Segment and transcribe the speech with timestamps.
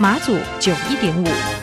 [0.00, 1.57] 马祖九一点五。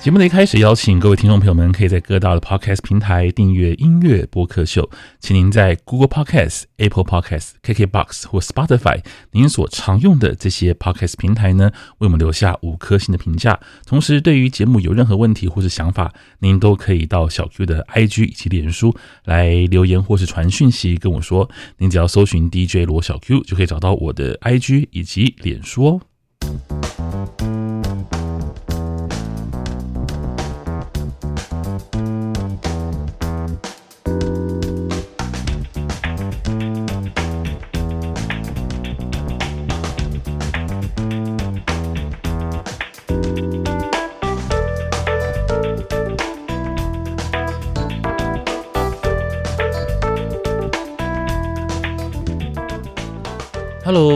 [0.00, 4.88] 节目的一开始，邀请各位听众朋友们，可以在各大的 Podcast 平台订阅音乐播客秀。
[5.18, 9.02] 请您在 Google Podcast、Apple Podcast、KKBox 或 Spotify
[9.32, 13.60] 您所常用的这些 Podcast 平台呢，为我们留下五颗星的评价。
[13.84, 18.96] 同时，对于节目有任何问题或是想法，您都可以到小 Q 的 IG 以及脸书
[19.26, 21.50] 来留言或是传讯息跟我说。
[21.76, 26.00] 您只要搜寻 DJ 罗小 Q，就可以找到我的 IG 以及脸书哦。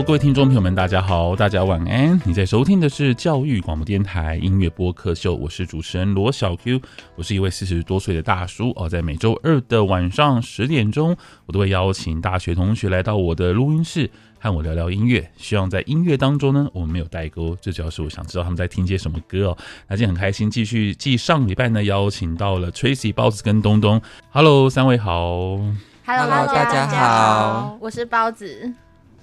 [0.06, 2.20] 各位听众朋友们，大家好，大家晚安。
[2.27, 6.78] 你在收听的是教育广播电台音乐播客秀，我是主持人罗小 Q，
[7.16, 8.86] 我是一位四十多岁的大叔哦。
[8.86, 15.27] 在每周二的晚上十点钟，我都会邀请大学同学来到我的录音室，和我聊聊音乐。
[15.39, 19.58] 希望在音乐当中呢，我们没有代沟，最主要是我想知道他们在听些什么歌哦。
[19.89, 24.02] 那今天很开心，继续继上礼拜呢，邀请到了 Tracy、包子跟东东。
[24.30, 25.58] Hello，三位好。
[26.06, 28.70] Hello，大家好，我是包子。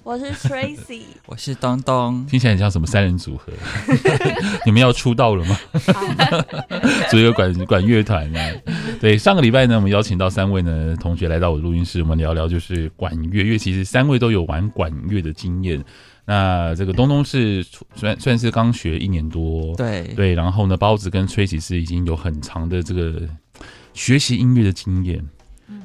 [0.04, 3.52] 我是 Tracy， 我是东东，听起来很像什么三人组合？
[4.66, 5.56] 你们要出道了吗？
[7.08, 8.40] 组一个管管乐团呢？
[9.00, 15.82] 对，上个礼拜呢，我们邀请到三位呢同学来到我的录音室，我们聊聊就是管乐，因为其实三位都有玩管乐的经验。
[16.24, 17.64] 那这个东东是
[17.94, 23.22] 算算是刚学一年多，对对，然后呢，包子跟 Tracy 是已经有很长的这个
[23.94, 25.24] 学习音乐的经验。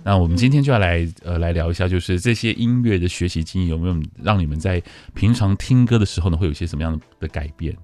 [0.04, 4.82] 那我们今天就要来呃来聊一下，就是这些音乐的学习经验有没有让你们在
[5.14, 7.76] 平常听歌的时候呢，会有一些什么样的改变，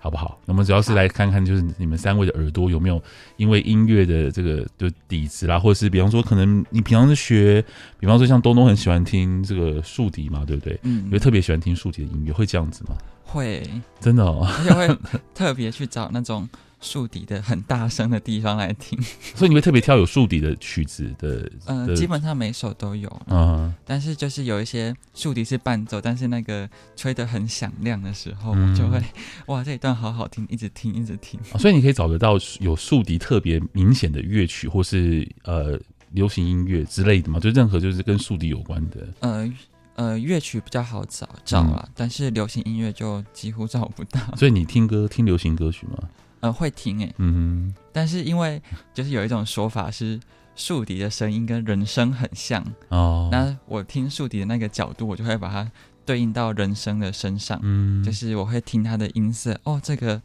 [0.00, 0.40] 好不好？
[0.44, 3.00] 那么主要是来看看，就是你们三位的耳朵有没有
[3.36, 7.64] 因为音乐的这个就底子啦，或者是比方说可能你平常是学，
[8.00, 10.78] 比方说像东东很喜欢听这个竖笛嘛，对不对？
[10.82, 12.96] 嗯，因为特别喜欢听竖笛的音乐，会这样子吗？
[13.22, 13.62] 会，
[14.00, 14.98] 真的哦，而且会
[15.32, 16.48] 特别去找那种。
[16.80, 18.98] 竖笛的很大声的地方来听，
[19.34, 21.50] 所以你会特别挑有竖笛的曲子的。
[21.66, 23.10] 嗯、呃，基本上每首都有。
[23.26, 29.02] 嗯，但是就是有一些竖笛是伴奏，但是那个吹得很响亮的时候，嗯、就会
[29.46, 31.38] 哇，这一段好好听，一直听，一直听。
[31.52, 35.78] 哦、所以你可以找得到有竖笛特别明显的乐曲，或是呃
[36.12, 37.40] 流行音乐之类的嘛？
[37.40, 39.08] 就任何就是跟竖笛有关的。
[39.20, 39.52] 呃
[39.96, 44.20] 呃，乐曲比较好找找啊，嗯、但是流行音乐就几乎找不到。
[44.36, 45.98] 所以你听歌听流行歌曲吗？
[46.40, 48.60] 呃，会听诶，嗯哼，但是因为
[48.94, 50.18] 就是有一种说法是
[50.54, 55.70] 竖笛的声音跟人声很像哦，那我听竖笛的那个角度，我就会把它
[56.04, 60.20] 对应到人声的身上，嗯，就是我会听他的音色，哦，这个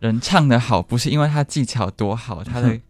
[0.00, 2.80] 人唱的好，不是因为他技巧多好，他的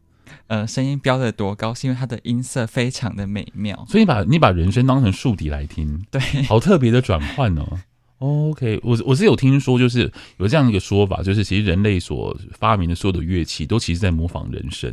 [0.49, 7.79] 呃声音飙得多高，是因为他的音色非常的美妙，所以你把你把人声当成竖笛来听，对，好特别的转换哦。
[8.19, 14.91] OK，我我是有听说，就是有这样一个说法，就是其实人类所发明的所有的乐器，都其实在模仿人声，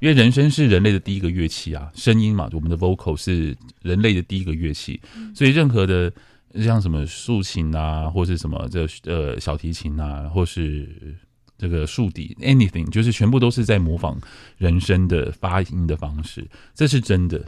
[0.00, 5.00] 因为人声是人类的第一个乐器啊，声音嘛，我们的 vocal 是人类的第一个乐器，
[5.34, 6.12] 所以任何的
[6.56, 11.16] 像什么竖琴啊，或是什么这呃小提琴啊，或是
[11.56, 14.20] 这个竖笛，anything，就是全部都是在模仿
[14.58, 17.42] 人声的发音的方式，这是真的。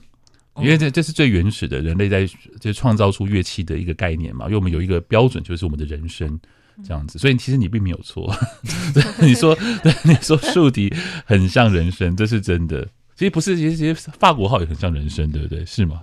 [0.57, 2.29] 因为这这是最原始的人类在
[2.61, 6.39] 就创造出乐器的一个概念嘛，因为我们有一个标准，就是我们的人声
[6.85, 8.35] 这样子，所以其实你并没有错。
[9.21, 10.93] 你 说对，你说 竖笛
[11.25, 12.87] 很像人声，这是真的。
[13.15, 15.65] 其实不是，其实其实法国号也很像人声，对不对？
[15.65, 16.03] 是吗？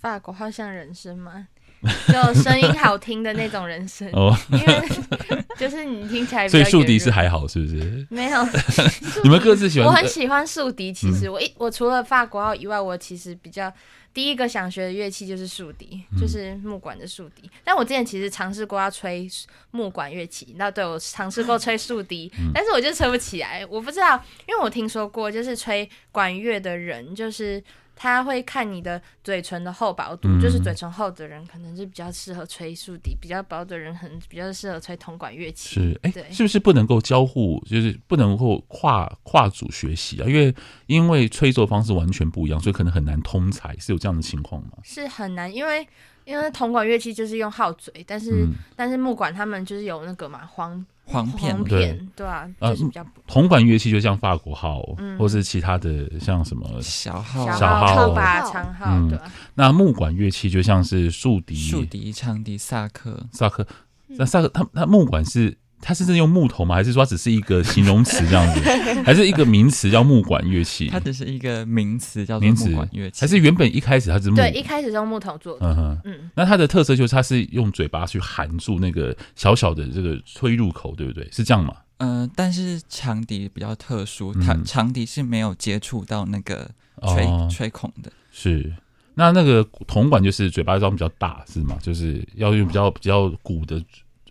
[0.00, 1.48] 法国号像人声吗？
[2.08, 4.88] 就声音好听的那种人声哦，因为
[5.56, 8.06] 就是你听起来，所以竖笛是还好，是不是？
[8.10, 8.44] 没有，
[9.22, 9.88] 你们各自喜欢。
[9.88, 13.72] 我很喜欢竖笛，其实我一我除了法国号以外，我其实比较
[14.12, 17.48] 第一个想学的乐器就是竖笛，就是木管的竖笛。
[17.62, 19.28] 但我之前其实尝试过要吹
[19.70, 23.64] 木管乐器，那对我尝试过吹竖笛，但是我就吹不起来。
[23.66, 27.62] 我不知道，因为我听说过，就是吹管乐的人就是。
[28.00, 35.74] 他会看你的嘴唇的厚薄度，嗯、就是嘴唇厚的人可能是比较适合吹竖笛，比较薄的人很比较适合吹铜管乐器。
[35.74, 40.28] 是，哎、欸，是不是不能够交互，就是不能够跨跨组学习啊？
[40.28, 40.54] 因为
[40.86, 44.70] 因为吹奏方式完全不一样，所以可能很难通才，是有这样的情况吗？
[44.84, 45.84] 是很难，因为
[46.24, 50.86] 因为铜管乐器就是用号嘴，但是、嗯、但是木管他们就是有那个嘛簧。
[51.08, 52.26] 簧片，对片，对。
[52.26, 54.82] 啊，就是比较铜管乐器，就像法国号，
[55.18, 58.14] 或是其他的像什么小号、小号、
[58.52, 59.18] 长号，对。
[59.54, 63.66] 那木管乐器就像是竖笛、竖笛、长笛、萨克、萨克。
[64.06, 65.56] 那萨克，它它木管是。
[65.80, 66.74] 它是真的用木头吗？
[66.74, 68.60] 还是说它只是一个形容词这样子？
[69.04, 70.88] 还是一个名词叫木管乐器？
[70.88, 73.20] 它只是一个名词叫做木管乐器。
[73.20, 74.36] 还是原本一开始它是木？
[74.36, 75.66] 对，一开始是用木头做的。
[75.66, 76.30] 嗯哼，嗯。
[76.34, 81.28] 那它的特色就是它是用嘴巴去含住那个小小的这个吹入口，对不对？
[81.30, 81.74] 是这样吗？
[81.98, 86.68] 嗯、呃，但是长笛比较特殊，它长笛是没有接触到那个
[87.14, 88.10] 吹、哦、吹孔的。
[88.32, 88.72] 是。
[89.14, 91.76] 那那个铜管就是嘴巴装比较大，是吗？
[91.82, 93.82] 就是要用比较比较鼓的。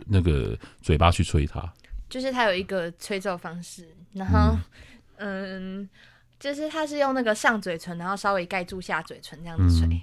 [0.06, 1.74] 那个嘴巴去吹它，
[2.10, 4.58] 就是它有一个吹奏方式，然后
[5.18, 5.90] 嗯，嗯，
[6.40, 9.88] 就是它是用那个上嘴唇，然后稍微盖住下嘴唇这样子吹。
[9.88, 10.02] 嗯、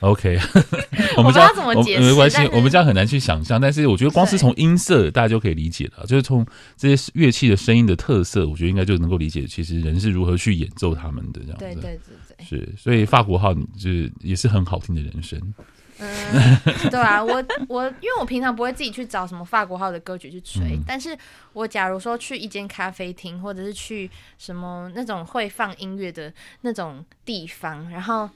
[0.00, 0.38] OK，
[1.16, 2.02] 我们家怎么解释？
[2.02, 6.44] 没关系，我们家很难去想象，但是我觉得光是从音色大家就可以理解了，就是从
[6.76, 11.64] 这些乐器的声音的特色，我觉得应该就能够理解，其实人是如何去演奏他们的这样子。
[11.64, 15.40] 对对对对，是，所以法国号就是也是很好听的人声。
[15.98, 21.16] 嗯，对啊， 我我因为我平常不会自己去找什么法国号的歌曲去吹，嗯、但是
[21.52, 26.32] 我假如说去一间咖啡厅，或者是去什么那种会放音乐的
[26.62, 28.28] 那种地方，然后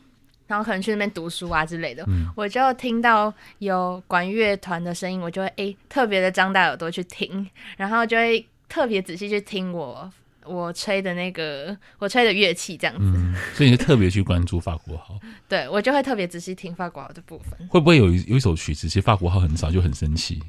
[0.46, 10.10] 然后可能去那边读书啊之类的，嗯、我就听到有管乐团的声音，我就会诶特别的张大耳朵去听，然后就会特别仔细去听我。
[10.48, 15.18] 我吹的那个，我吹的乐器这样子，嗯、所以你就特别去关注法国号。
[15.48, 17.68] 对，我就会特别仔细听法国号的部分。
[17.68, 20.42] 会不会有一有一首曲子，其实法国号很少就很生气？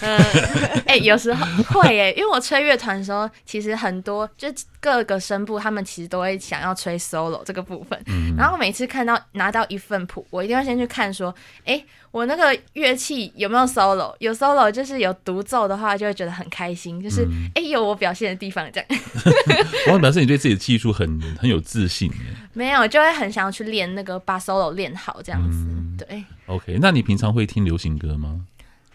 [0.00, 0.18] 嗯，
[0.86, 4.48] 哎、欸，有时候会哎，因为我吹乐团的时候，其实很多就
[4.80, 8.00] 各个声部，他们其实都会想要吹 solo 这个部分。
[8.06, 11.34] 嗯，然后每次看到拿到一份谱，我一定要先去看说，
[11.64, 14.14] 哎、欸，我那个乐器有没有 solo？
[14.18, 19.00] 有 solo 就是有独奏的话，就会觉得很开心，就是哎、有我表现的地方这样。
[19.92, 22.10] 我表示你对自己的技术很很有自信。
[22.52, 25.58] 没有，就会很想要去练那个把 solo 练好这样子。
[25.58, 28.40] 嗯、对，OK，那你平常会听流行歌吗？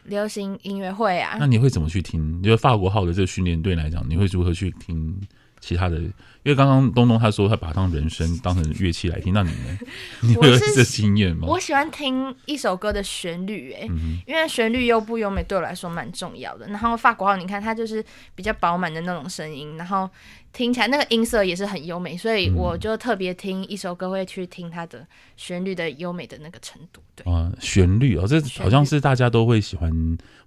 [0.05, 2.39] 流行音乐会啊，那你会怎么去听？
[2.39, 5.19] 你觉得法国号的这个训练队来讲，你会如何去听
[5.61, 5.97] 其他的？
[6.43, 9.77] 因为刚刚东东他说他把它当人声当成乐器来听，那你呢？
[10.21, 11.47] 你会有这经验吗？
[11.47, 16.65] 我喜欢听一首歌的旋律、欸，哎、嗯，因为旋律优不优美对我来说蛮重要的。
[16.65, 18.03] 然后法国号，你看它就是
[18.33, 20.09] 比较饱满的那种声音，然后
[20.51, 25.05] 听起来那个音色也是很优美，所以我就特别听一首歌会去听它的
[25.37, 27.03] 旋律的优美的那个程度。
[27.15, 29.91] 对啊，旋律哦，这好像是大家都会喜欢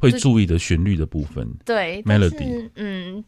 [0.01, 1.49] 会注意的旋律的部分。
[1.65, 3.23] 对，melody，嗯。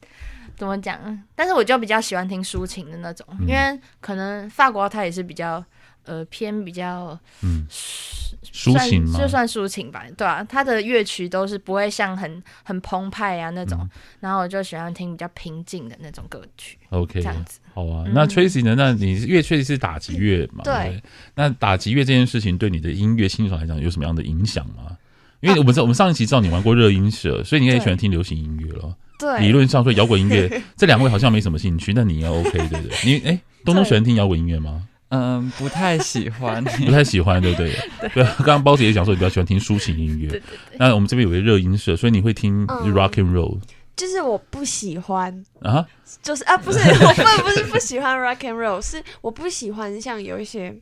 [0.57, 0.99] 怎么讲？
[1.35, 5.63] 但是我就比较喜欢听抒情的那种，嗯、因为可能法国它也是比较
[6.05, 16.79] 呃偏比较嗯抒情嘛，就算抒情吧，对啊，它的乐曲都是不会像很很澎湃啊那种，嗯、然后我就喜欢听比较平静的那种歌曲。
[16.91, 18.05] OK，这样子好啊。
[18.15, 18.75] 那 Tracy 呢？
[18.77, 20.65] 那你乐确实是打击乐嘛？
[20.65, 21.03] 对，对。
[21.35, 24.97] 那打击乐这件事情对你的音乐欣赏来讲有什么样的影响吗？
[25.41, 28.97] 因为我们在、啊、我们上一期知道你玩过热音社，所以你也喜欢听流行音乐了。
[29.19, 32.97] 对，理论上说摇滚音乐， 这两位好像没什么兴趣，那你也 OK 对不对？
[33.05, 34.87] 你哎、欸，东东喜欢听摇滚音乐吗？
[35.09, 37.73] 嗯，不太喜欢，不太喜欢，对不对？
[38.13, 40.29] 对，刚刚包子也讲说你比较喜欢听抒情音乐。
[40.29, 40.77] 对对对。
[40.79, 43.59] 那我们这边有个热音社，所以你会听 rock and roll？
[43.97, 45.87] 就是我不喜欢啊，
[46.23, 50.75] 就是啊，不是我不不是不喜欢 rock and roll，是我不喜欢像有一些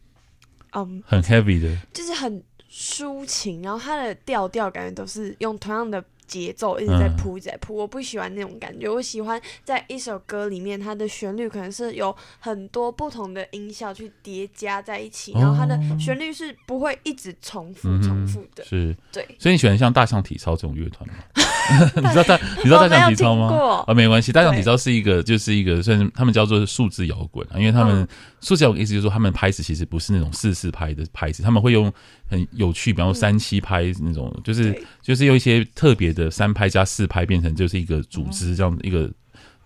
[0.72, 6.02] 嗯很 heavy 的，就是很抒情，然后它的调调感觉都是用同样的。
[6.26, 8.88] 节奏一直在铺，一直在铺，我不喜欢那种感觉。
[8.88, 18.64] 我喜欢在一首歌里面，它的旋律可能是有很多不同的音效去叠加在一起，然后它的旋律是不会一直重复、重复的。
[18.64, 19.26] 是，对。
[19.38, 21.14] 所以你喜欢像大象体操这种乐团吗？
[21.96, 23.46] 你知道大你知道大象体操吗？
[23.46, 28.06] 啊、哦，没关系，大象体操是一个就是一个算是他们叫做数字摇滚啊，因为他们
[28.40, 31.90] 数字摇滚意思就是说他们拍子其实不是那种四四拍的拍子，他们会用
[32.28, 39.10] 很有趣，比方说三七拍那种，嗯、就是就是用一些特别的三拍加四拍变成就是一个组织这样一个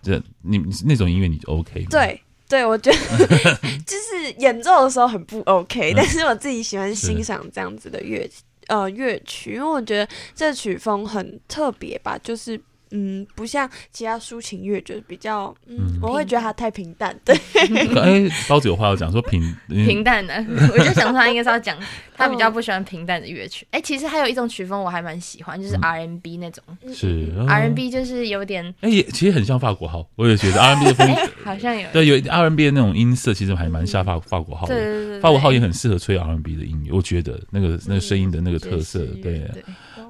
[0.01, 1.87] 这你那种音乐你就 OK 吗？
[1.91, 2.21] 对。
[2.49, 2.97] 对，我觉得
[3.85, 8.27] 就是演奏的时候很不 OK，、嗯、但是我自己喜欢欣赏这样子的乐
[8.65, 12.59] 呃乐曲，因为我觉得这曲风很特别吧，就是。
[12.91, 17.15] 嗯，不像其他抒情乐，就是比较嗯，嗯，我会觉得它太平淡。
[17.23, 17.35] 对，
[17.95, 20.33] 哎，包子有话要讲，说平平淡的，
[20.73, 21.77] 我就想说他应该是要讲
[22.15, 23.65] 他比较不喜欢平淡的乐曲。
[23.71, 26.63] 哎、欸，其实还有一种曲风我还蛮喜欢，就是 R N B 那种。
[26.93, 34.75] 是、R N B 就是有点哎、欸，其实很像法国号，我也觉得 R N B 的风、 欸、好像有对有 R N B 的那种音色，其实还蛮像法法国号的。
[34.75, 39.51] 对对对，对，法国号也很适合吹 R N B 的音乐，我觉得那个那个声音的那个特色，嗯、对。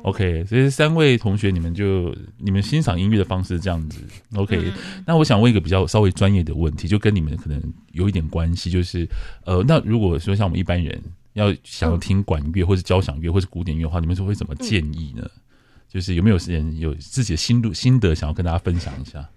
[0.01, 4.01] 对 OK，所以三位同学，你们就你们欣赏音乐的方式是这样子。
[4.36, 4.74] OK，、嗯、
[5.06, 9.08] 那我想问一个比较稍微专业的问题，就跟你们可能有一点关系，就是
[9.46, 11.01] 呃，那如果说像我们一般人
[11.34, 15.22] 要想要听管乐，或是交响乐，或是古典乐的话，你们是会怎么建议呢？
[15.25, 15.41] 嗯、
[15.89, 19.29] 就是有没有人有自己的心路心得，想要跟大家分享一下？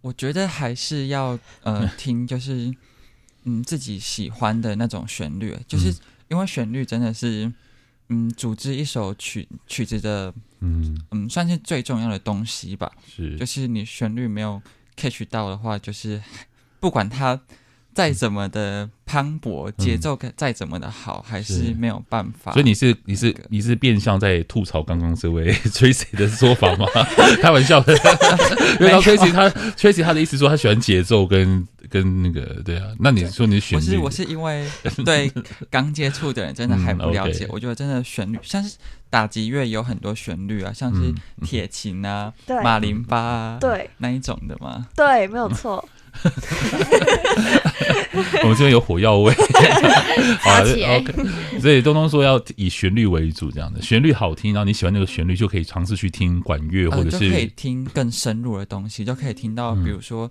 [0.00, 2.74] 我觉得还是要呃 听，就是
[3.44, 5.94] 嗯自己喜欢的那种旋律，就是
[6.28, 7.52] 因为旋律真的是。
[8.08, 12.90] 嗯，组织一首曲曲子的，嗯嗯，算是最重要的东西吧。
[13.06, 14.60] 是，就是你旋律没有
[14.96, 16.22] catch 到的话，就是
[16.80, 17.40] 不管它
[17.96, 22.52] 再怎么的磅礴，节、嗯、奏再怎么的好，还是没有办法。
[22.52, 26.86] 所以你是你是你是变相在吐槽刚刚这位 Tracy 的说法吗？
[27.40, 27.94] 开玩笑的，
[28.78, 31.66] 因为 Tracy 他 Tracy 他的意思说他喜欢节奏跟。
[31.88, 34.68] 跟那个对啊，那你说你旋律，我是我是因为
[35.04, 35.30] 对
[35.70, 38.76] 刚接触的人真的还不了解，嗯 okay、我觉得真的旋律像是
[39.08, 43.88] 打击乐有很多旋律啊，像是铁琴啊、嗯、马林巴啊，对。
[43.98, 45.88] 那一种的嘛，对，没有错。
[48.42, 49.32] 我们这边有火药味，
[50.40, 51.60] 好，OK。
[51.60, 60.30] 所以东东说要以旋律为主，这样的旋律好听，然后你喜欢那个旋律，就可以尝试去听管乐，或者是、呃、可以听更深入的东西，就可以听到，比如说。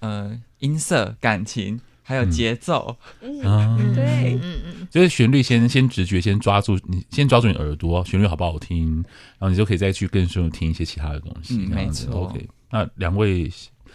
[0.00, 8.96] 呃，音色、感情，还有节奏，嗯，嗯对，嗯嗯，就是旋律先先直觉先抓住你，先抓住你耳朵，旋律好不好听，
[9.38, 11.56] 然后你就可以再去更深入听一些其他的东西。
[11.56, 12.26] 嗯，没错。
[12.26, 13.50] OK，那两位，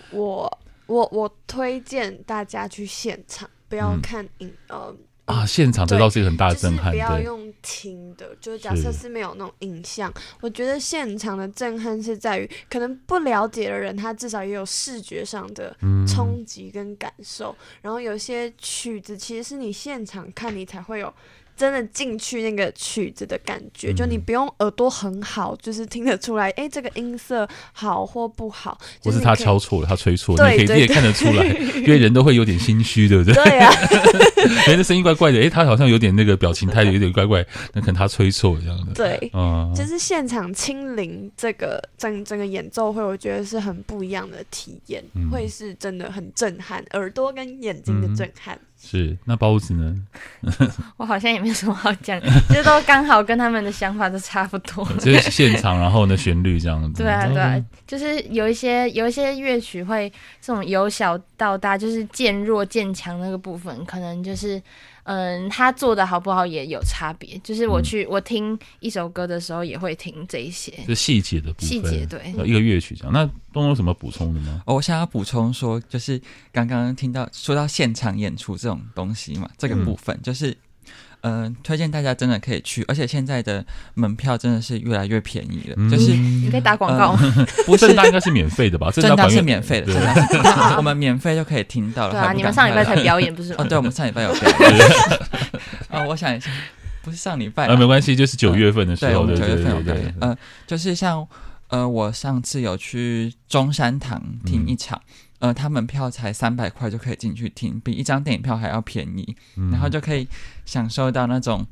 [0.09, 4.95] 我我我推荐大家去现场，不要看影，嗯、呃。
[5.25, 5.45] 啊！
[5.45, 6.91] 现场得到是一个很大的震撼。
[6.91, 10.11] 就是、不要用听的，就是假设是没有那种影像，
[10.41, 15.73] 我觉得现场的震撼是在于，可能不了解的人，他至少也有视觉上的
[16.05, 17.55] 冲击跟感受。
[17.61, 21.13] 嗯、然后有些曲子，其实是你现场看，你才会有。
[21.61, 28.79] 真的进去那个曲子的感觉，嗯、就你不用耳朵很好，就是听得出来，哎、欸，这个音色好或不好。
[29.03, 31.45] 不是他敲错了，他吹错了，你可以你也看得出来，
[31.85, 33.35] 因为人都会有点心虚，对不对？
[33.35, 33.73] 对呀、啊，
[34.65, 38.93] 人的声音怪怪的，哎、欸，他好像有点那个表情态有点怪怪，那可能他吹错了这样的。
[38.95, 48.55] 对，嗯，就是现场亲临这个整整个演奏会，我觉得是很不一样的体验、嗯，会是真的很震撼，耳朵跟眼睛的震撼。
[48.55, 49.95] 嗯是，那包子呢？
[50.97, 52.19] 我好像也没有什么好讲，
[52.49, 54.83] 这都刚好跟他们的想法都差不多。
[54.99, 57.03] 就是现场，然后呢，旋律这样子。
[57.03, 60.11] 对啊，对啊，就是有一些有一些乐曲会
[60.41, 64.61] 这种由小到大，就是渐弱渐强那个部分，可能就是。
[65.03, 67.37] 嗯，他做的好不好也有差别。
[67.43, 71.69] 就是我去、嗯、我听一首歌的时候，也会听这一些，就细节的部分。
[71.69, 73.13] 细节对，一个乐曲这样。
[73.13, 74.61] 那东东有什么补充的吗？
[74.65, 80.57] 哦，我想要补充说，就是刚刚听到说到现场演出这种东西嘛，这个部分、嗯、就是。
[81.21, 83.63] 嗯、呃，推荐大家真的可以去，而且现在的
[83.93, 85.75] 门票真的是越来越便宜了。
[85.77, 88.89] 嗯、就是你可以打广告、呃， 不是，正大应该是免费的吧？
[88.91, 92.11] 正大是免费的，正大是我们免费就可以听到了。
[92.11, 93.57] 对啊，你们上礼拜才表演不是吗？
[93.59, 94.89] 哦，对，我们上礼拜有表演。
[95.89, 96.49] 哦，我想一下，
[97.01, 100.05] 不是上礼拜啊，啊，没关系，就是九月份的时候，对，九月份有表演。
[100.21, 101.27] 嗯、呃，就是像
[101.67, 104.99] 呃，我上次有去中山堂听一场。
[105.05, 110.27] 嗯呃，他门票才三百块就可以进去听，比一张电影票还要便宜，嗯，然后就可以
[110.65, 111.65] 享受到那种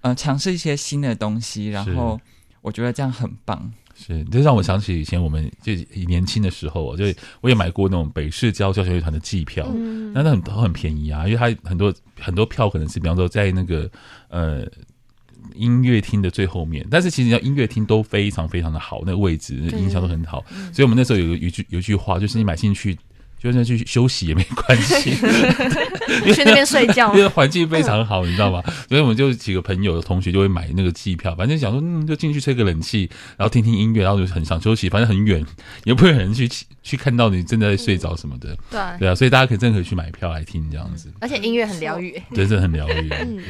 [0.00, 2.20] 呃尝试一些新的东西，然后
[2.62, 3.72] 我觉得这样很棒。
[3.94, 5.72] 是，这让我想起以前我们就
[6.08, 7.04] 年轻的时候，就
[7.42, 13.88] 我也买过那种北市交交响乐团的季票，嗯，那那很都很便宜啊，因为它很多很多票可能是比方说在那个
[14.30, 14.66] 呃
[15.54, 22.98] 音乐厅的最后面，但是其实要音乐厅都非常非常的好，那个位置音效都很好，所以我们那时候有有一句有一句话，就是你买进去。
[23.42, 25.16] 就算去休息也没关系，
[26.32, 28.62] 去那边睡觉， 因为环境非常好，你知道吗？
[28.88, 35.44] 所以我们就几个朋友的同学就会买那个机票，反正想说，嗯，就进去吹个冷气，然后听听音乐，然后就很想休息，反正很远，
[35.82, 36.48] 也不会有人去
[36.84, 38.56] 去看到你正在睡着什么的。
[38.70, 43.10] 对对啊，所以大家可以真的可以去买票来听这样子，而且音乐很疗愈，对，真的很疗愈。
[43.10, 43.42] 嗯，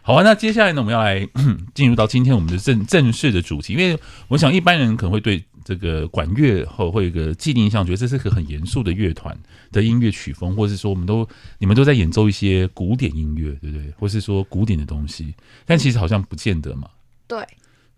[0.00, 1.28] 好啊，那接下来呢，我们要来
[1.74, 3.98] 进入到今天我们的正正式的主题，因为
[4.28, 5.44] 我想一般人可能会对。
[5.64, 9.36] 这个管乐后会有一个既定印象，觉得这是个很严肃的乐团
[9.72, 11.26] 的音乐曲风，或是说我们都
[11.58, 13.90] 你们都在演奏一些古典音乐，对不对？
[13.98, 16.90] 或是说古典的东西，但其实好像不见得嘛。
[17.26, 17.38] 对，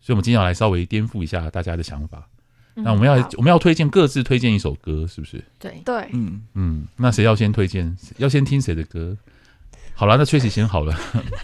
[0.01, 2.29] 所以，我们今天要来稍微颠覆一下大家的想法。
[2.75, 5.43] 那我们要我们要推荐各自推荐一首歌，是不是？
[5.59, 6.87] 对对，嗯嗯。
[6.97, 7.97] 那谁要先推荐？
[8.19, 9.17] 要先听谁的歌？
[9.95, 10.95] 好了，那 Tracy 先好了。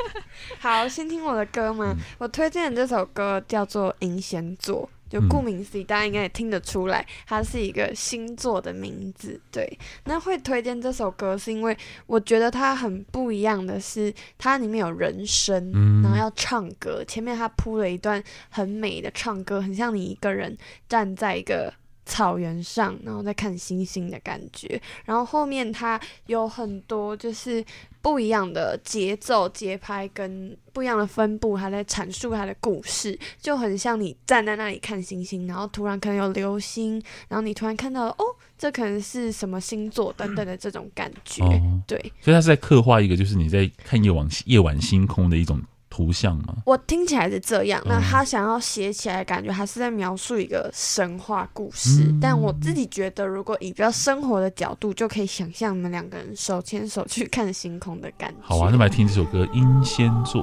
[0.60, 1.94] 好，先听我的歌吗？
[1.96, 4.88] 嗯、我推荐的这首歌叫做《英仙座》。
[5.12, 9.38] 就顾名思义，大家应该也听得出来，它是一个星座的名字。
[9.50, 11.76] 对，那会推荐这首歌，是因为
[12.06, 15.70] 我觉得它很不一样的是，它里面有人声，
[16.02, 17.04] 然后要唱歌。
[17.04, 20.56] 前面它铺了一段很美的唱歌，很像你一个人
[20.88, 21.70] 站在一个
[22.04, 24.80] 草原上，然后在看星星的感觉。
[25.04, 27.64] 然后后面它有很多就是。
[28.02, 38.24] 不一样的节奏、节拍跟不一样的分布，还在阐述它的故事，就很像你站在那里看星星，然后突然可能有流星，然后你突然看到了哦，
[38.58, 41.44] 这可能是什么星座等等的这种感觉。
[41.44, 45.62] 哦、对，所以他是在刻画一个，就是你在看夜晚夜晚星空的一种。
[45.92, 46.54] 图像吗？
[46.64, 47.82] 我听起来是这样。
[47.84, 52.04] 那他想要写起来，感觉还是在描述一个神话故事。
[52.04, 58.36] 嗯、但我自己觉得，如果以比较生活的角度，就可以想象你们两个人手牵手去看星空的感觉。
[58.40, 60.42] 好啊，那么来听这首歌《英仙座》。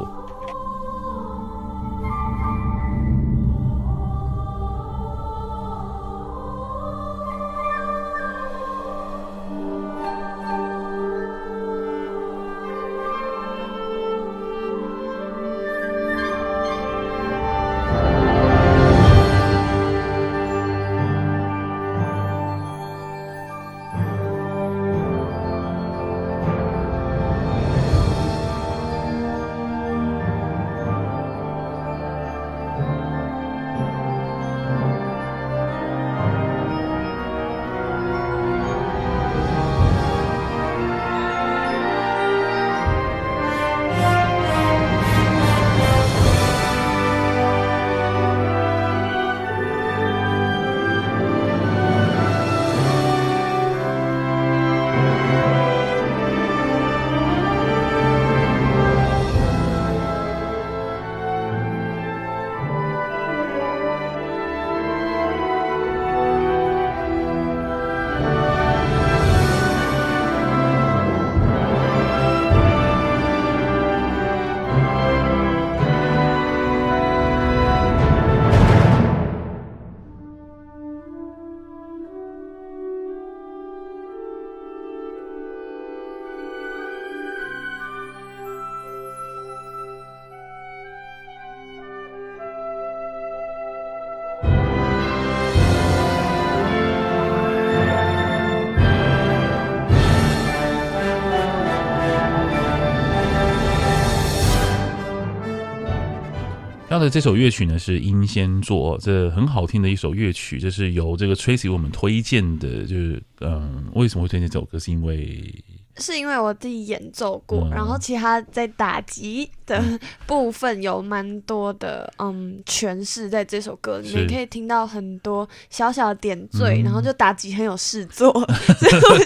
[107.00, 112.84] 的这首乐曲呢是《英仙座》，这很好听的一首乐曲，这是由这个 Tracy 我们推荐的。
[112.84, 114.78] 就是嗯，为什么会推荐这首歌？
[114.78, 115.64] 是因为
[115.98, 119.84] 是因为我自己演奏过，嗯、然后其他在打击的
[120.26, 128.32] 部分有蛮多的嗯诠释，在这首歌里面可以听到很多小小的点缀，嗯、然后就打击很有事做，
[128.80, 129.18] 所以我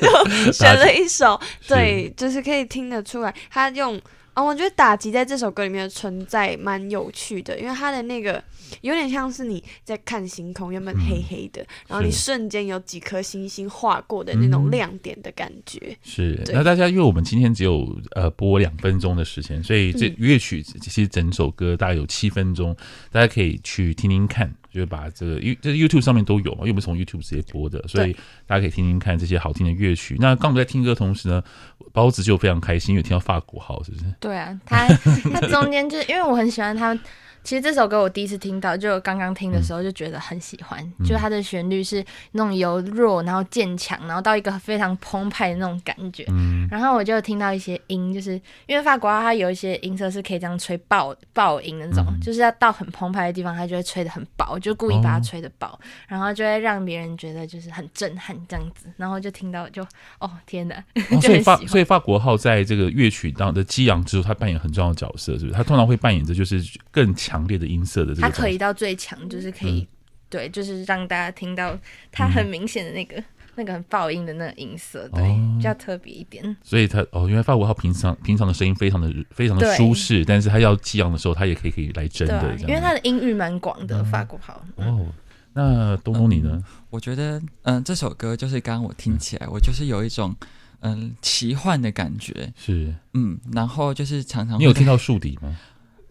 [0.45, 3.99] 就 选了一首，对，就是可以听得出来他用。
[4.33, 8.43] 啊、哦，我觉得打击在这首歌里面的存在蛮有趣的，因为它的那个
[8.81, 15.95] 有点像是你在看星空，原本黑黑的，嗯、然后你瞬间有几颗星星划过的那种亮点的感觉。
[16.01, 22.75] 是，对那大家因为我们今天只有呃播两分钟的时间，所以这乐曲其实整首歌大概有七分钟，
[23.11, 24.51] 大家可以去听听看。
[24.73, 28.13] 就是把这个 You 这 YouTube 上面都有嘛，因为我们从 YouTube 直接播的，所以
[28.47, 30.17] 大家可以听听看这些好听的乐曲。
[30.19, 31.43] 那刚我们在听歌的同时呢，
[31.91, 34.05] 包子就非常开心，因为听到法国号，是不是？
[34.19, 34.87] 对啊，他
[35.31, 36.97] 他中间就是因为我很喜欢他
[37.43, 46.25] 其实这首歌我第一次听到，就刚刚听的时候就觉得很喜欢，嗯、就它的旋律是那种由弱然后渐强，然后到一个非常澎湃的那种感觉。
[46.29, 48.33] 嗯、然后我就听到一些音，就是
[48.65, 58.87] 因为法国号它有一些音色是可以这样吹爆爆音的那种，嗯、就是要到很澎湃的地方，它就会吹得很爆，就故意把它吹得爆，哦、然后就会让别人觉得就是很震撼这样子。
[58.95, 59.85] 然后就听到就
[60.19, 60.75] 哦天哪！
[61.11, 65.51] 哦、所以法所以法国号在这个乐曲当的激昂之后，它扮演很重要的角色，是不是？
[65.51, 67.32] 它通常会扮演着就是更强。
[67.33, 69.87] 强烈的音色的，它可以到最强，就是可以，嗯、
[70.29, 71.75] 对，就是让大家听到
[72.11, 73.23] 它很明显的那个、嗯、
[73.55, 76.55] 那个很爆音的那个音色，对，哦、比较特别一点。
[76.63, 83.99] 所以他哦，因为法国号平常平常的声音非常的非常的舒适，但是他要激昂的时候，他也可以可以来真的，啊、因为他的音域蛮广的。
[83.99, 85.07] 嗯、法国号、嗯、哦，
[85.53, 86.51] 那东东你呢？
[86.53, 90.35] 嗯、我觉得嗯，这首歌就是刚刚我听起来，嗯、我就是有一种
[90.81, 92.93] 嗯奇幻的感觉，是。
[93.13, 95.55] 嗯，然后就是常常你有听到竖笛吗？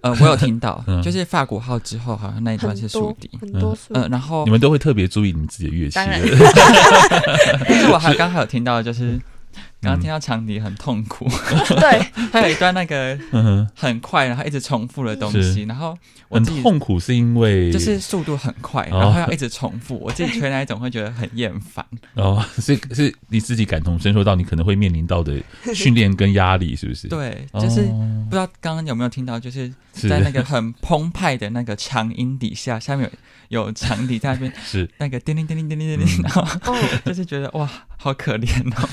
[0.03, 4.01] 呃，我有听到， 就是法国号之后，好像那一段是竖笛，很多竖笛。
[4.01, 5.95] 嗯，然后你们都会特别注意你们自己的乐器。
[5.95, 6.21] 当然，
[7.67, 9.19] 但是我还刚好有听到，就是。
[9.83, 11.29] 刚刚听到长笛很痛苦，
[11.81, 13.19] 对， 他有一段那个
[13.75, 21.85] 很快，然后一直重复的东西，然后我很痛苦是因为就是速度很快，然后要一直重复，我自己吹那一种会觉得很厌烦。
[22.15, 25.35] 哦，所以是你自己感同身受到你可能会面临到的
[25.75, 27.09] 训练跟压力，是不是？
[27.09, 33.11] 对，就是不知道刚刚有没有听到，就是在那个很澎湃的那个长音底下，下面
[33.49, 34.89] 有有长笛在那边， 是。
[34.99, 36.47] 那个叮铃叮铃叮铃叮铃，然后
[37.05, 38.89] 就是觉得哇，好可怜哦。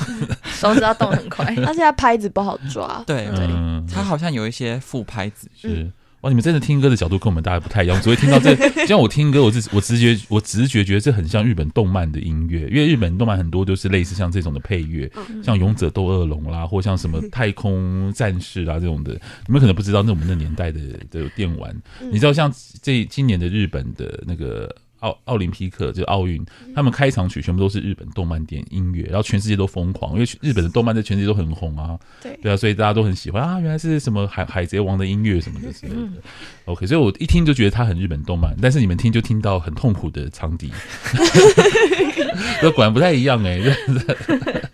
[0.82, 3.04] 要动很快， 而且它拍子不好抓。
[3.06, 3.48] 对对，
[3.92, 5.50] 它好像有一些副拍子。
[5.56, 7.98] 是哇，你们真的听歌的角度跟我们大家不太一样。
[8.02, 8.54] 只会听到这，
[8.86, 15.10] 像我听歌，我直我直觉，我直觉觉得这很像日本动漫的音乐，因为日本动漫很多都是类似像这种的配乐，
[15.42, 19.13] 像《勇者斗恶龙》啦，或像什么《太空战士》啦这种的。
[19.48, 21.74] 你们可能不知道，那我们那年代的的电玩，
[22.12, 24.70] 你知道像这今年的日本的那个。
[24.99, 31.97] 奥奥林匹克就是奥运，他们开场曲全部都是日本动漫电音乐，然后全世界都疯狂，因为日本的动漫在全世界都很红啊。
[32.21, 35.99] 对对啊，所以大家都很喜欢啊，原来是什么海海贼王的音乐什么的之类的。
[36.01, 36.17] 嗯、
[36.65, 40.71] OK，所以我一听就觉得它很日本动漫，但是你们听就听到很痛苦的长笛，
[42.62, 43.75] 那果然不太一样哎、欸。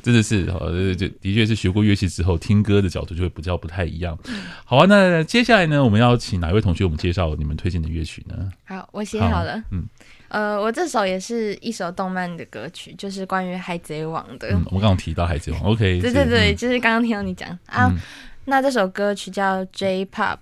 [0.00, 4.18] 真的是呃，就的确是学过乐器之后，听歌的角度就会比较不太一样。
[4.64, 8.50] 好啊，那接下来呢，我们要请哪位同学我们介绍你们推荐的乐曲呢？
[8.64, 9.58] 好，我写好了。
[9.58, 9.84] 好嗯，
[10.28, 14.48] 呃，我这首也是一首动漫的歌曲，就是关于海贼王的。
[14.48, 16.00] 嗯，我们刚刚提到海贼王，OK？
[16.02, 17.88] 对对对，嗯、就是刚刚听到你讲啊。
[17.90, 17.98] 嗯、
[18.46, 20.38] 那这首歌曲叫 J-Pop，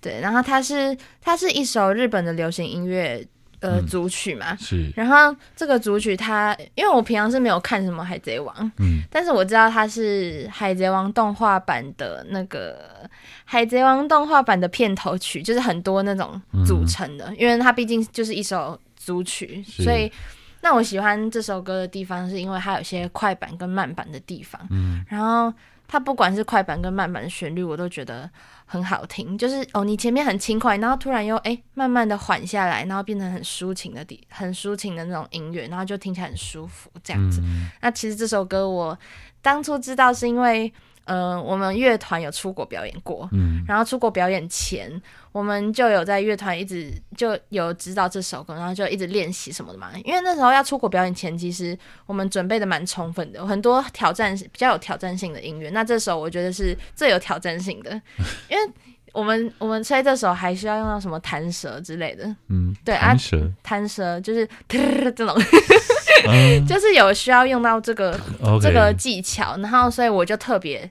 [0.00, 3.26] 对，然后它是它是一首日本的流行音乐。
[3.62, 4.92] 呃，组曲嘛，是。
[4.96, 13.08] 然后这个组曲它，因为我平常是没有看什么海贼王，嗯，但是我知道它是海贼王动画版的那个
[13.44, 20.10] 海贼王动画版的片头曲，就是很多那种组成的，嗯、因为它毕竟就是一首组曲，所以
[20.60, 25.54] 那我喜欢这首歌的地方是因为它有些快板跟慢板的地方，嗯，然后
[25.86, 28.28] 它不管是快板跟慢板的旋律，我都觉得。
[28.72, 37.42] 很好听，就是哦，你前面很轻快，然后突然又哎，慢慢的缓下来，然后变成很抒情的底，很抒情的那种音乐，然后就听起来很舒服，这样子。
[37.44, 38.98] 嗯、那其实这首歌我
[39.42, 40.72] 当初知道是因为。
[41.04, 44.90] 呃，我们乐团有出国表演过，嗯，然后出国表演前，
[45.32, 49.90] 我们就有在乐团一直就有知道这首歌，然后就一直练习什么的嘛。
[50.04, 55.70] 因为那时候要出国表演前，其实我们准备的蛮充分的，有很多挑战比较有挑战性的音乐。
[55.70, 57.90] 那这首我觉得是最有挑战性的，
[58.48, 58.72] 因为
[59.12, 65.36] 我们我们吹这首还需要用到什么弹舌之类的，嗯，对啊，弹舌，弹舌就是这种。
[66.68, 68.18] 就是有需要用到这个
[68.60, 70.88] 这个技巧，然后所以我就特别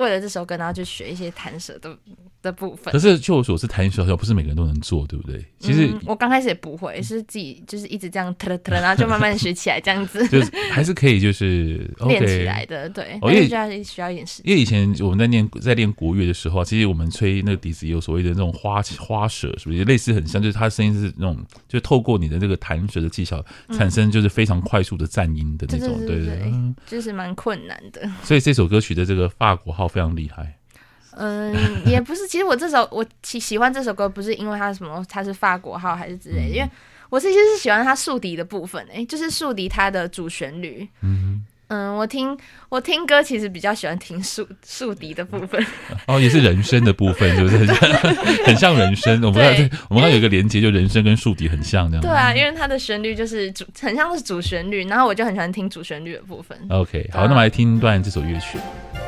[0.00, 1.96] 为了这首歌，然后就学一些弹舌的。
[2.42, 5.44] 的部分，可是据我所知，弹舌好像不是每个人都能做，对不对？
[5.58, 12.88] 其实、嗯、我刚开始也不会，是自己就是一直这样突突，然后就慢慢学起来，这样子，就是还是可以，就是 练起来的。
[12.88, 14.50] 对，因为需要需要一点时间。
[14.50, 20.40] 因为以前我们在练在练国乐的时候，其实我们吹那个笛子也有所谓的那种花花舌，是不是也类似很像？
[20.40, 21.36] 就是它的声音是那种，
[21.68, 26.52] 就是透过你的这个弹舌的技巧，产生就是非常快速的颤音的那种，对对对，
[26.86, 28.10] 就是蛮困难的。
[28.22, 30.56] 所以这首歌曲的这个法国号非常厉害。
[31.16, 32.26] 嗯，也不是。
[32.28, 36.56] 其实我这首我喜喜欢这首歌，不是因为它什么，它是法国号还是之类的。
[36.56, 36.70] 因为
[37.10, 40.88] 我其实是喜欢它竖笛的部分，哎，就是竖笛它的主旋律。
[41.02, 42.36] 嗯嗯，我听
[42.68, 45.64] 我听歌其实比较喜欢听竖竖笛的部分。
[46.06, 47.58] 哦，也是人声的部分，是不是
[48.46, 49.22] 很像人声？
[49.22, 52.02] 我们 我们刚有一个连接，就人声跟竖笛很像这样。
[52.02, 56.58] 对啊，因为它的旋律就是主，很像是主旋律，然后我就很喜欢听主旋律的部分。
[56.70, 58.58] OK，好，那么来听一段这首乐曲。
[58.94, 59.00] 嗯，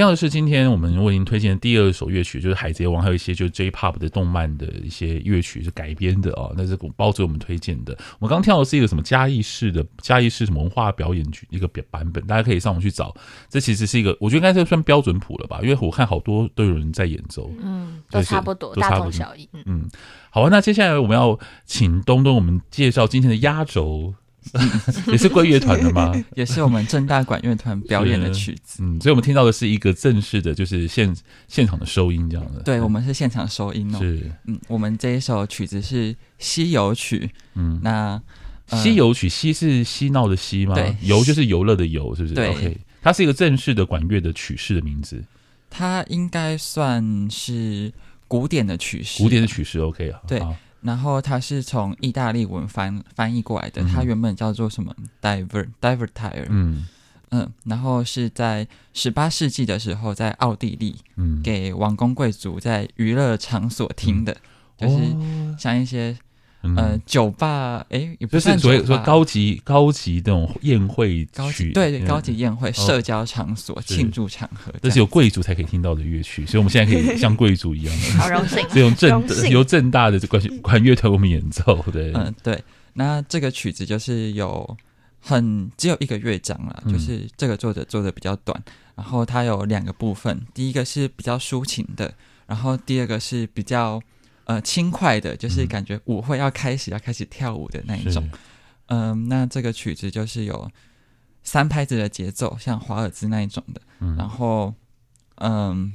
[0.00, 6.54] 听到的是今天我们为您推荐的第二首乐曲，就是《海贼王》，还有一些就是 J-Pop 的动漫的一些乐曲是改编的哦。
[6.56, 7.94] 那是包子我们推荐的。
[8.18, 13.14] 我们刚听到的是一个什么嘉义市的嘉义市什么文化表演曲一个表版本，大家可以上网去找。
[13.50, 19.46] 这其实是一个，我觉得应该是算标准谱了吧，因为我看好多都有人在演奏，嗯，都差不多，大同小异。
[19.66, 19.86] 嗯，
[20.30, 24.14] 好啊，那接下来我们要请东东我们介绍今天的压轴。
[25.08, 26.12] 也是贵乐团的吗？
[26.34, 28.82] 也是我们正大管乐团表演的曲子。
[28.82, 31.14] 嗯，所以我们听到的是一个正式的，就是现
[31.46, 32.60] 现场的收音这样的。
[32.62, 33.98] 对，我们是现场收音哦。
[33.98, 37.30] 是，嗯，我们这一首曲子是西游曲。
[37.54, 38.20] 嗯，那、
[38.70, 40.74] 呃、西游曲，西是嬉闹的嬉吗？
[40.74, 42.34] 对，游就是游乐的游，是不是？
[42.34, 42.76] 对。
[43.02, 45.22] 它是一个正式的管乐的曲式的名字。
[45.70, 47.92] 它应该算是
[48.28, 49.22] 古典的曲式。
[49.22, 50.20] 古典的曲式，OK 啊。
[50.26, 50.42] 对。
[50.82, 56.46] 然后它是从意大利文翻翻译过来的，它原本叫做什么？Diver Divertire。
[56.48, 56.86] 嗯
[57.30, 64.36] 嗯，然后是在十八世纪的时候，在奥地利，嗯，给王公贵族在娱乐场所听的，
[64.78, 66.16] 嗯、就是像一些。
[66.62, 77.94] 嗯、呃，酒吧，哎，也不是所以说高级高级那种宴会高级对对，高级宴会、社交场所、庆祝场合，这是有贵族才可以听到的乐曲，所以我们现在可以像 贵族一样。
[77.96, 82.62] 的，好荣幸，这种正由正大的管管乐团我们演奏，对，嗯，对。
[82.92, 84.76] 那这个曲子就是有
[85.18, 88.62] 很只有一个乐章了，就是这个作者做的比较短，
[88.96, 92.12] 然后它有两个部分，第一个是比较抒情的，
[92.46, 93.98] 然后第二个是比较。
[94.44, 98.28] 呃，轻快的，就是感觉舞会要开始，嗯、要开始跳舞的那一种。
[98.86, 100.68] 嗯、呃，那这个曲子就是有
[101.44, 103.80] 三拍子的节奏，像华尔兹那一种的。
[104.00, 104.74] 嗯、然后，
[105.36, 105.92] 嗯、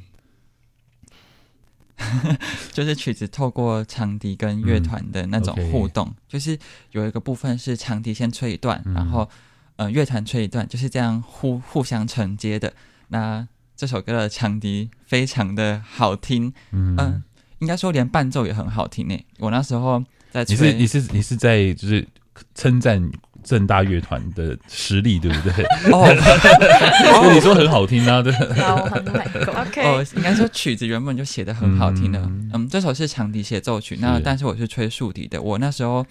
[1.97, 2.37] 呃，
[2.71, 6.57] 就是曲子透过长笛跟乐团的那种互动，嗯 okay、就是
[6.91, 9.29] 有一个部分是长笛先吹一段，嗯、然后
[9.75, 12.73] 呃乐团吹一段，就是这样互互相承接的。
[13.09, 16.95] 那这首歌的长笛非常的好听，嗯。
[16.95, 17.23] 呃
[17.59, 19.25] 应该说，连伴奏也很好听诶。
[19.39, 22.05] 我那时候在你是你是你是在就是
[22.53, 23.01] 称赞
[23.43, 25.63] 正大乐团的实力，对不对？
[25.91, 28.33] 哦， 你说很好听啊，对。
[29.53, 32.19] OK，哦，应该说曲子原本就写的很好听的。
[32.19, 35.41] 嗯，嗯，这首是长笛协奏曲，那但是我是吹竖笛的。
[35.41, 36.05] 我那时候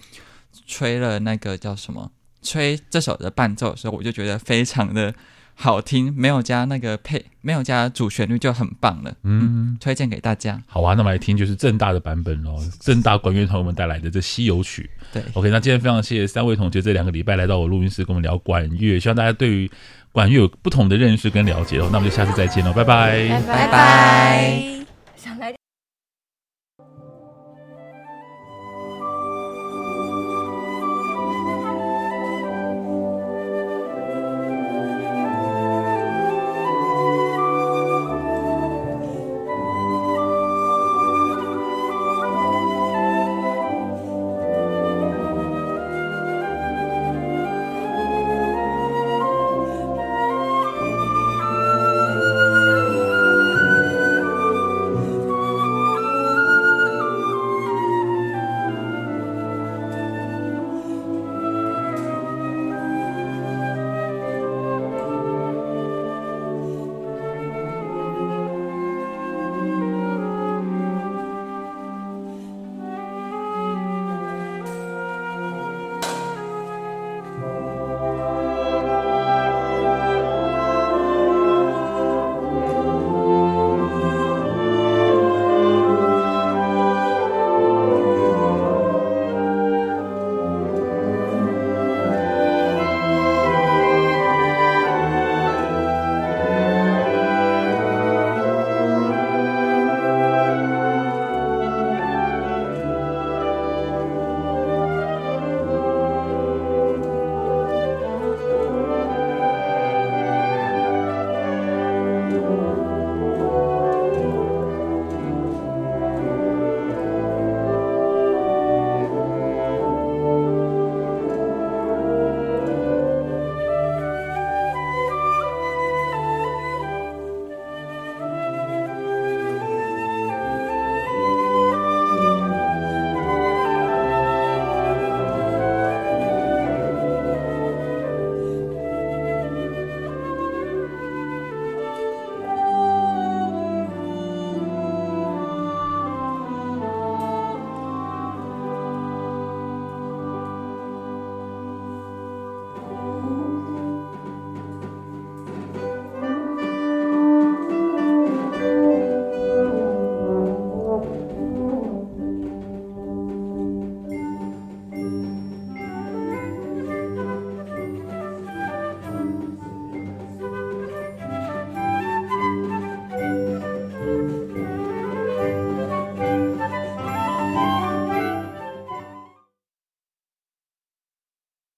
[0.65, 2.11] 吹了那个叫什么？
[2.41, 5.13] 吹这首的伴奏的时候，我就觉得非常的。
[5.55, 9.11] 好听，没有加那个配，没有加主旋律就很棒了。
[9.23, 9.41] 嗯，
[9.73, 10.61] 嗯，推荐给大家。
[10.67, 14.89] 好啊，那么来听就是正大的版本哦，正大管乐团我们带来的这《西游曲》。
[15.13, 19.71] 对，OK，那今天非常谢谢三位同学这两个礼拜来到我录音室跟我们聊管乐，希望大家对于
[20.11, 21.89] 管乐有不同的认识跟了解哦。
[21.91, 25.64] 那我们就下次再见喽，拜拜，拜拜。